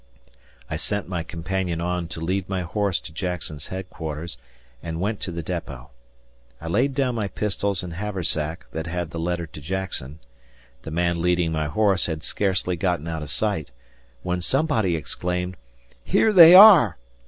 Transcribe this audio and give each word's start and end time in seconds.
I 0.67 0.77
sent 0.77 1.07
my 1.07 1.21
companion 1.21 1.79
on 1.79 2.07
to 2.07 2.21
lead 2.21 2.49
my 2.49 2.63
horse 2.63 2.99
to 3.01 3.11
Jackson's 3.13 3.67
headquarters 3.67 4.39
and 4.81 4.99
went 4.99 5.19
to 5.19 5.31
the 5.31 5.43
depot. 5.43 5.91
I 6.59 6.65
laid 6.69 6.95
down 6.95 7.13
my 7.13 7.27
pistols 7.27 7.83
and 7.83 7.93
haversack 7.93 8.65
that 8.71 8.87
had 8.87 9.11
the 9.11 9.19
letter 9.19 9.45
to 9.45 9.61
Jackson 9.61 10.17
the 10.81 10.89
man 10.89 11.21
leading 11.21 11.51
my 11.51 11.67
horse 11.67 12.07
had 12.07 12.23
scarcely 12.23 12.75
gotten 12.75 13.07
out 13.07 13.21
of 13.21 13.29
sight 13.29 13.69
when 14.23 14.41
somebody 14.41 14.95
exclaimed, 14.95 15.55
"Here 16.03 16.33
they 16.33 16.55
are!" 16.55 16.97